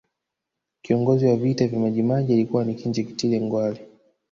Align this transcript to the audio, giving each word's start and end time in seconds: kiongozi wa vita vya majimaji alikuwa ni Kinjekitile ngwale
kiongozi 0.81 1.25
wa 1.25 1.35
vita 1.35 1.67
vya 1.67 1.79
majimaji 1.79 2.33
alikuwa 2.33 2.63
ni 2.65 2.75
Kinjekitile 2.75 3.41
ngwale 3.41 3.87